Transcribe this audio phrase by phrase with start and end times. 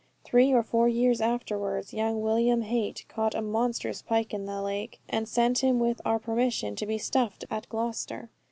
[0.23, 4.99] Three or four years afterwards young William Hiatt caught a monstrous pike in the lake,
[5.07, 8.31] and sent him, with our permission, to be stuffed at Gloucester.